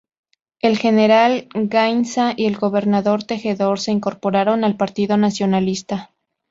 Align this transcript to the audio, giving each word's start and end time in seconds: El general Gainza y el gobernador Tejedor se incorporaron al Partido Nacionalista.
El 0.61 0.79
general 0.79 1.47
Gainza 1.53 2.33
y 2.35 2.47
el 2.47 2.57
gobernador 2.57 3.23
Tejedor 3.23 3.79
se 3.79 3.91
incorporaron 3.91 4.63
al 4.63 4.75
Partido 4.75 5.15
Nacionalista. 5.15 6.09